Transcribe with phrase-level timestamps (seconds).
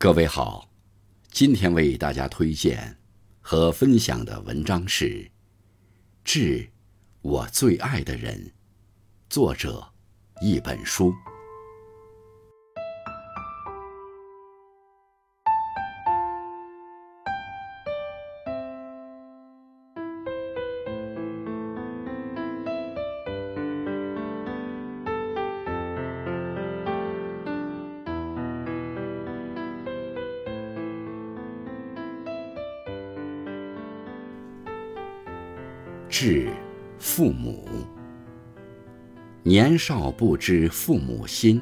[0.00, 0.70] 各位好，
[1.32, 2.96] 今天为大家推荐
[3.40, 5.06] 和分享的文章是
[6.22, 6.70] 《致
[7.20, 8.46] 我最爱的人》，
[9.28, 9.84] 作者
[10.40, 11.12] 一本书。
[36.08, 36.50] 致
[36.98, 37.68] 父母。
[39.42, 41.60] 年少不知父母心，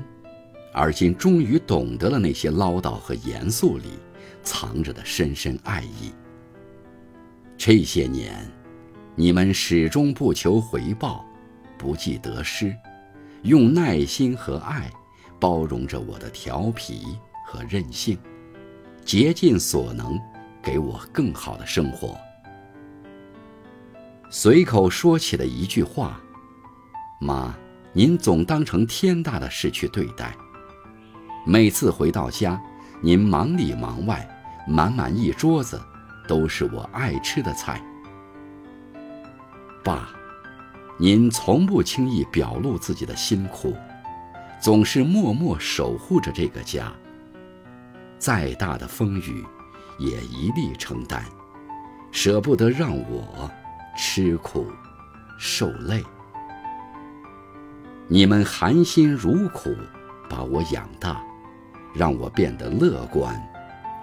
[0.72, 3.98] 而今终于懂得了那些唠叨和严肃里
[4.42, 6.12] 藏着的深深爱意。
[7.56, 8.34] 这些年，
[9.14, 11.24] 你们始终不求回报，
[11.76, 12.74] 不计得失，
[13.42, 14.90] 用耐心和爱
[15.38, 17.02] 包容着我的调皮
[17.46, 18.18] 和任性，
[19.04, 20.18] 竭尽所能
[20.62, 22.16] 给我更好的生活。
[24.28, 26.20] 随口说起的一句话
[27.20, 27.54] ：“妈，
[27.92, 30.36] 您总当成天大的事去对待。
[31.46, 32.60] 每次回到家，
[33.00, 34.28] 您忙里忙外，
[34.66, 35.80] 满满一桌子
[36.26, 37.80] 都是我爱吃的菜。
[39.84, 40.10] 爸，
[40.98, 43.76] 您从不轻易表露自己的辛苦，
[44.60, 46.92] 总是默默守护着这个家。
[48.18, 49.44] 再大的风雨，
[50.00, 51.24] 也一力承担，
[52.10, 53.48] 舍不得让我。”
[53.96, 54.70] 吃苦，
[55.38, 56.04] 受累，
[58.08, 59.74] 你们含辛茹苦
[60.28, 61.24] 把我养大，
[61.94, 63.34] 让我变得乐观、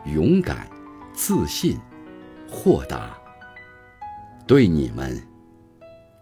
[0.05, 0.67] 勇敢、
[1.13, 1.79] 自信、
[2.49, 3.15] 豁达。
[4.47, 5.21] 对你们，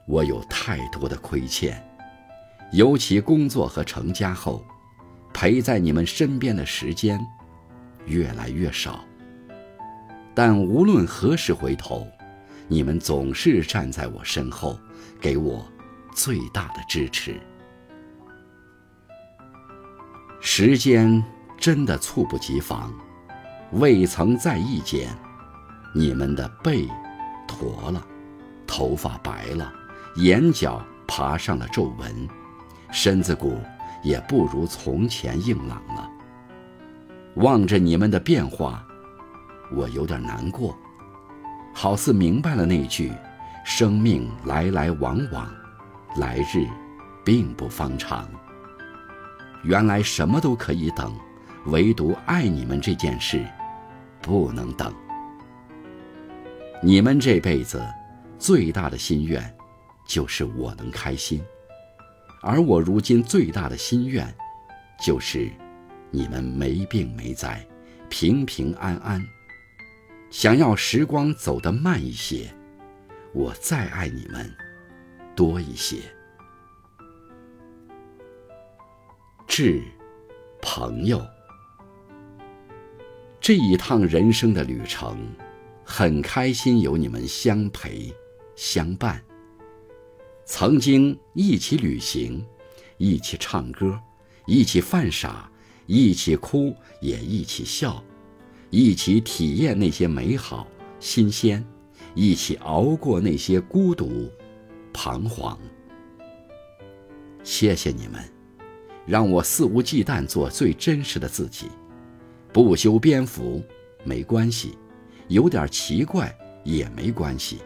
[0.05, 1.81] 我有太多的亏欠，
[2.73, 4.65] 尤其工作和成家后，
[5.33, 7.25] 陪在你们身边的时间
[8.05, 8.99] 越来越少。
[10.35, 12.05] 但无论何时回头。
[12.71, 14.79] 你们总是站在我身后，
[15.19, 15.69] 给我
[16.15, 17.37] 最大的支持。
[20.39, 21.21] 时间
[21.57, 22.93] 真的猝不及防，
[23.73, 25.13] 未曾在意间，
[25.93, 26.87] 你们的背
[27.45, 28.07] 驼了，
[28.65, 29.73] 头发白了，
[30.15, 32.25] 眼角爬上了皱纹，
[32.89, 33.59] 身子骨
[34.01, 36.09] 也不如从前硬朗了。
[37.35, 38.81] 望着你们的变化，
[39.75, 40.73] 我有点难过。
[41.73, 43.11] 好似明白了那句
[43.65, 45.51] ：“生命来来往往，
[46.17, 46.67] 来日
[47.23, 48.29] 并不方长。”
[49.63, 51.15] 原来什么都可以等，
[51.67, 53.45] 唯独爱你们这件事
[54.21, 54.93] 不能等。
[56.81, 57.79] 你们这辈子
[58.39, 59.55] 最大的心愿
[60.07, 61.39] 就是我能开心，
[62.41, 64.27] 而我如今最大的心愿
[64.99, 65.47] 就是
[66.09, 67.63] 你们没病没灾，
[68.09, 69.23] 平平安安。
[70.31, 72.49] 想要时光走得慢一些，
[73.33, 74.49] 我再爱你们
[75.35, 75.97] 多一些。
[79.45, 79.83] 致
[80.61, 81.21] 朋友，
[83.41, 85.17] 这一趟人生的旅程，
[85.83, 88.09] 很开心有你们相陪
[88.55, 89.21] 相伴。
[90.45, 92.41] 曾经一起旅行，
[92.97, 93.99] 一起唱歌，
[94.47, 95.51] 一起犯傻，
[95.87, 98.01] 一起哭，也一起笑。
[98.71, 100.65] 一起体验那些美好、
[100.97, 101.61] 新鲜，
[102.15, 104.31] 一起熬过那些孤独、
[104.93, 105.59] 彷徨。
[107.43, 108.23] 谢谢你们，
[109.05, 111.67] 让我肆无忌惮做最真实的自己，
[112.53, 113.61] 不修边幅
[114.05, 114.77] 没关系，
[115.27, 116.33] 有点奇怪
[116.63, 117.59] 也没关系。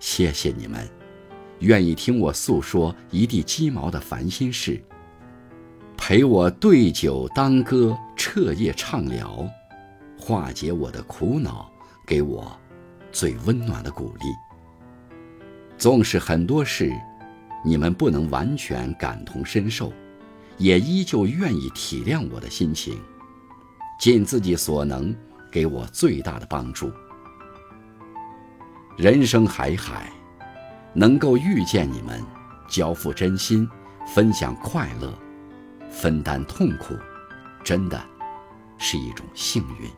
[0.00, 0.84] 谢谢你们，
[1.60, 4.82] 愿意听我诉说一地鸡毛的烦心事，
[5.96, 9.48] 陪我对酒当歌，彻夜畅聊。
[10.24, 11.68] 化解我的苦恼，
[12.06, 12.56] 给我
[13.10, 14.26] 最温暖的鼓励。
[15.76, 16.92] 纵使很多事
[17.64, 19.92] 你们不能完全感同身受，
[20.58, 22.96] 也依旧愿意体谅我的心情，
[23.98, 25.12] 尽自己所能
[25.50, 26.88] 给我最大的帮助。
[28.96, 30.08] 人生海海，
[30.94, 32.22] 能够遇见你们，
[32.68, 33.68] 交付真心，
[34.06, 35.12] 分享快乐，
[35.90, 36.94] 分担痛苦，
[37.64, 38.00] 真的
[38.78, 39.90] 是一种幸运。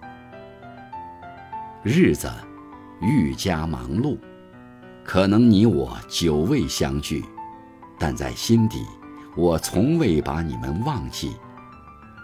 [1.84, 2.32] 日子
[3.02, 4.18] 愈加忙碌，
[5.04, 7.22] 可能你我久未相聚，
[7.98, 8.82] 但在心底，
[9.36, 11.36] 我从未把你们忘记。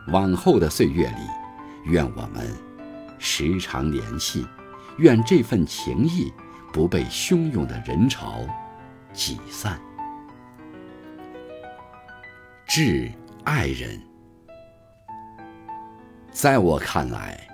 [0.09, 1.21] 往后的岁月里，
[1.85, 2.57] 愿我们
[3.19, 4.47] 时常联系，
[4.97, 6.33] 愿这份情谊
[6.73, 8.41] 不被汹涌的人潮
[9.13, 9.79] 挤散。
[12.67, 13.13] 致
[13.45, 14.01] 爱人，
[16.31, 17.47] 在我看来，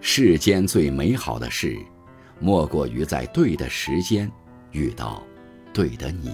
[0.00, 1.76] 世间最美好的事，
[2.38, 4.30] 莫过于在对的时间
[4.72, 5.22] 遇到
[5.72, 6.32] 对的你。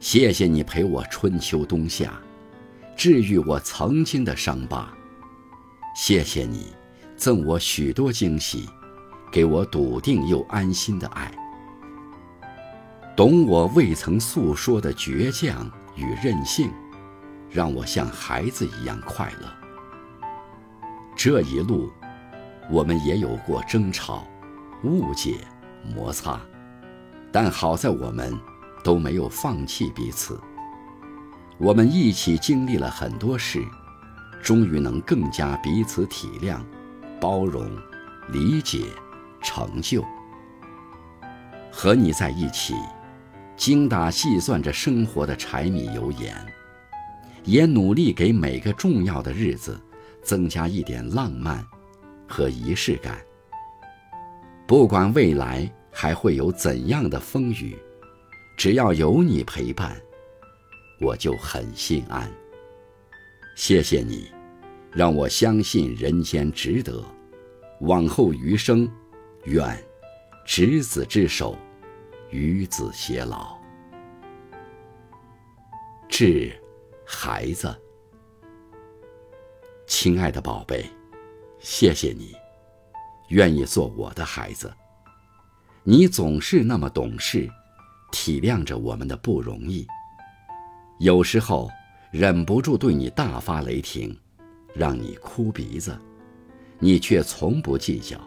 [0.00, 2.12] 谢谢你陪我春秋冬夏，
[2.96, 4.92] 治愈我曾经的伤疤。
[5.94, 6.74] 谢谢你，
[7.16, 8.68] 赠我许多惊喜，
[9.30, 11.32] 给我笃定又安心的爱。
[13.16, 16.68] 懂我未曾诉说的倔强与任性，
[17.48, 19.48] 让我像孩子一样快乐。
[21.16, 21.90] 这一路，
[22.70, 24.26] 我们也有过争吵、
[24.82, 25.38] 误解、
[25.94, 26.40] 摩擦，
[27.30, 28.32] 但好在我们
[28.82, 30.40] 都没有放弃彼此。
[31.58, 33.64] 我们一起经历了很多事，
[34.42, 36.58] 终于能更加彼此体谅、
[37.20, 37.70] 包容、
[38.28, 38.86] 理解、
[39.42, 40.04] 成就。
[41.70, 42.74] 和你在一起。
[43.56, 46.34] 精打细算着生活的柴米油盐，
[47.44, 49.80] 也努力给每个重要的日子
[50.24, 51.64] 增加一点浪漫
[52.28, 53.24] 和仪式感。
[54.66, 57.76] 不管未来还会有怎样的风雨，
[58.56, 60.00] 只要有你陪伴，
[61.00, 62.30] 我就很心安。
[63.56, 64.30] 谢谢你，
[64.90, 67.04] 让我相信人间值得。
[67.80, 68.90] 往后余生，
[69.44, 69.76] 愿
[70.44, 71.56] 执子之手。
[72.30, 73.56] 与子偕老，
[76.08, 76.52] 致
[77.06, 77.72] 孩子，
[79.86, 80.84] 亲爱的宝贝，
[81.66, 82.36] 谢谢你，
[83.28, 84.70] 愿意做我的孩子。
[85.82, 87.48] 你总是那么懂事，
[88.12, 89.86] 体谅着我们的不容易。
[90.98, 91.70] 有时候
[92.10, 94.14] 忍不住对你大发雷霆，
[94.74, 95.98] 让你哭鼻子，
[96.78, 98.20] 你却从不计较，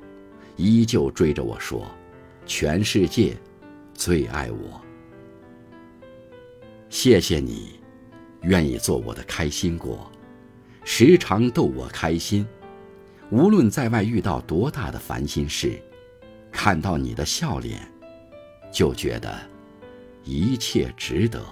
[0.55, 1.85] 依旧追着我说
[2.47, 3.37] ：“全世界。”
[3.93, 4.81] 最爱我，
[6.89, 7.79] 谢谢你，
[8.41, 10.11] 愿意做我的开心果，
[10.83, 12.43] 时常逗我开心。
[13.29, 15.81] 无论在外遇到多大的烦心事，
[16.51, 17.81] 看到你的笑脸，
[18.71, 19.37] 就觉得
[20.23, 21.43] 一切值得。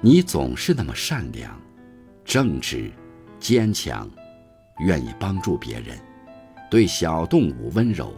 [0.00, 1.60] 你总是那么善良、
[2.24, 2.90] 正直、
[3.40, 4.08] 坚强，
[4.80, 5.98] 愿意帮助别人，
[6.70, 8.14] 对小动物温柔。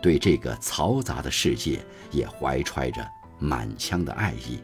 [0.00, 1.80] 对这个嘈杂的世界，
[2.12, 3.04] 也怀揣着
[3.40, 4.60] 满腔的爱意。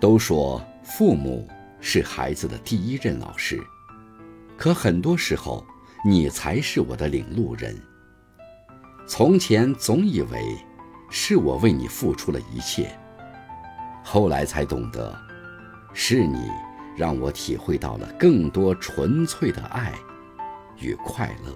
[0.00, 1.46] 都说父母
[1.78, 3.62] 是孩子的第一任老师，
[4.56, 5.64] 可很多时候，
[6.04, 7.76] 你才是我的领路人。
[9.06, 10.56] 从前总以为
[11.10, 12.90] 是我为你付出了一切，
[14.02, 15.14] 后来才懂得，
[15.92, 16.50] 是你
[16.96, 19.92] 让我体会到了更多纯粹的爱
[20.80, 21.54] 与快乐。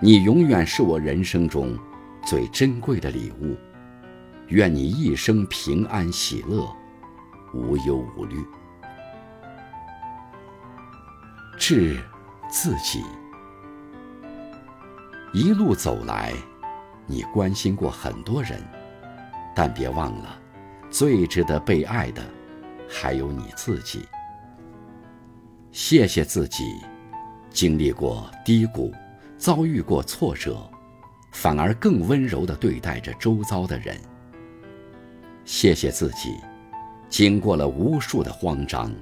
[0.00, 1.76] 你永远是我人生中
[2.24, 3.56] 最珍贵的礼物，
[4.46, 6.66] 愿你一生平安喜乐，
[7.52, 8.36] 无忧无虑。
[11.58, 11.98] 致
[12.48, 13.04] 自己，
[15.32, 16.32] 一路走来，
[17.06, 18.62] 你关心过很多人，
[19.54, 20.38] 但别忘了，
[20.88, 22.22] 最值得被爱的
[22.88, 24.06] 还有你自己。
[25.72, 26.64] 谢谢自己，
[27.50, 28.92] 经历过低谷。
[29.36, 30.68] 遭遇过挫折，
[31.30, 33.96] 反而更温柔地对待着周遭的人。
[35.44, 36.34] 谢谢自己，
[37.08, 38.92] 经过了无数的慌张、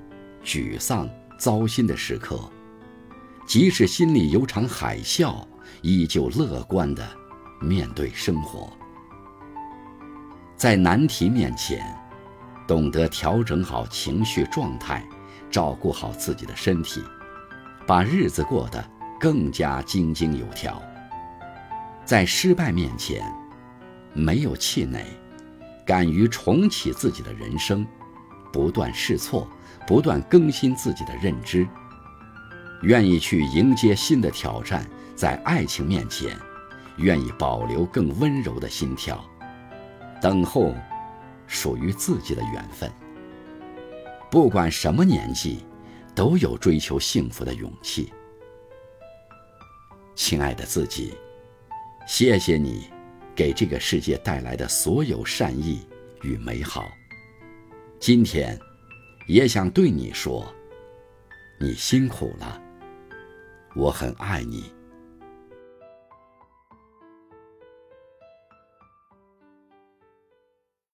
[0.44, 1.08] 沮丧、
[1.38, 2.38] 糟心的时刻，
[3.46, 5.44] 即使心里有场海啸，
[5.82, 7.06] 依旧乐观地
[7.60, 8.72] 面对生活。
[10.56, 11.84] 在难题面前，
[12.66, 15.06] 懂得调整好情绪状态，
[15.50, 17.02] 照顾好自己的身体，
[17.86, 18.84] 把日子过得。
[19.18, 20.78] 更加井井有条。
[22.04, 23.24] 在失败面前，
[24.12, 25.02] 没有气馁，
[25.86, 27.86] 敢于重启自己的人生，
[28.52, 29.48] 不断试错，
[29.86, 31.66] 不断更新自己的认知，
[32.82, 34.86] 愿意去迎接新的挑战。
[35.14, 36.36] 在爱情面前，
[36.98, 39.24] 愿意保留更温柔的心跳，
[40.20, 40.74] 等候
[41.46, 42.92] 属于自己的缘分。
[44.30, 45.64] 不管什么年纪，
[46.14, 48.12] 都有追求幸福的勇气。
[50.14, 51.14] 亲爱的自己，
[52.06, 52.90] 谢谢你
[53.34, 55.86] 给这个世界带来的所有善意
[56.20, 56.84] 与美好。
[58.06, 58.56] 今天，
[59.26, 60.46] 也想对你说，
[61.58, 62.62] 你辛苦了，
[63.74, 64.72] 我很爱你。